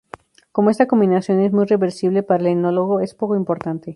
[0.51, 3.89] Como esta combinación es muy reversible, para el enólogo es poco importante.